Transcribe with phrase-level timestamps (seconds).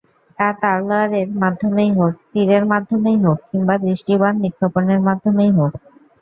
[0.39, 5.71] তা তলোয়ারের মাধ্যমেই হোক, তীরের মাধ্যমেই হোক কিংবা দৃষ্টি-বাণ নিক্ষেপণের মাধ্যমেই হোক।